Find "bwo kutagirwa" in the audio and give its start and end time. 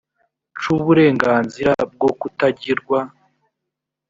1.93-2.99